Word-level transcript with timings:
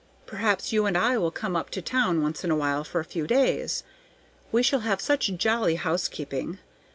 Perhaps 0.25 0.73
you 0.73 0.87
and 0.87 0.97
I 0.97 1.19
will 1.19 1.29
come 1.29 1.55
up 1.55 1.69
to 1.69 1.79
town 1.79 2.23
once 2.23 2.43
in 2.43 2.49
a 2.49 2.55
while 2.55 2.83
for 2.83 2.99
a 2.99 3.05
few 3.05 3.27
days. 3.27 3.83
We 4.51 4.63
shall 4.63 4.79
have 4.79 4.99
such 4.99 5.27
jolly 5.37 5.75
housekeeping. 5.75 6.57